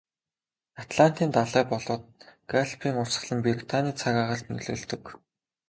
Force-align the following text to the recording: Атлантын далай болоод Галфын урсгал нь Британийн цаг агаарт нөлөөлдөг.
Атлантын 0.83 1.29
далай 1.35 1.63
болоод 1.71 2.05
Галфын 2.51 2.95
урсгал 3.01 3.31
нь 3.35 3.43
Британийн 3.47 3.99
цаг 3.99 4.15
агаарт 4.23 4.45
нөлөөлдөг. 4.49 5.03